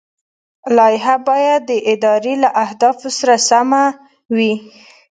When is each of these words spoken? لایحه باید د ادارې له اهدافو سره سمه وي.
لایحه 0.77 1.15
باید 1.27 1.61
د 1.69 1.71
ادارې 1.93 2.33
له 2.43 2.49
اهدافو 2.63 3.07
سره 3.19 3.35
سمه 3.49 3.83
وي. 4.35 4.53